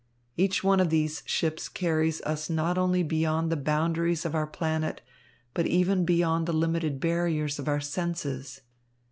Each 0.35 0.63
one 0.63 0.79
of 0.79 0.89
these 0.89 1.21
ships 1.27 1.69
carries 1.69 2.21
us 2.21 2.49
not 2.49 2.75
only 2.75 3.03
beyond 3.03 3.51
the 3.51 3.55
boundaries 3.55 4.25
of 4.25 4.33
our 4.33 4.47
planet, 4.47 5.01
but 5.53 5.67
even 5.67 6.05
beyond 6.05 6.47
the 6.47 6.53
limited 6.53 6.99
barriers 6.99 7.59
of 7.59 7.67
our 7.67 7.79
senses. 7.79 8.61